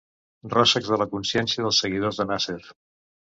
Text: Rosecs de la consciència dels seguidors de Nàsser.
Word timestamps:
Rosecs 0.53 0.89
de 0.93 0.97
la 1.01 1.07
consciència 1.11 1.65
dels 1.65 1.81
seguidors 1.85 2.21
de 2.23 2.29
Nàsser. 2.31 2.59